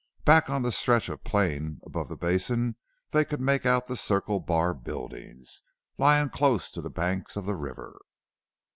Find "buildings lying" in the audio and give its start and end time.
4.73-6.29